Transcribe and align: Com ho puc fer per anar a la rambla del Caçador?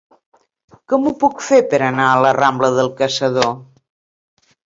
Com 0.93 1.03
ho 1.09 1.13
puc 1.23 1.43
fer 1.49 1.59
per 1.73 1.81
anar 1.89 2.07
a 2.13 2.17
la 2.27 2.33
rambla 2.39 2.71
del 2.79 2.91
Caçador? 3.03 3.53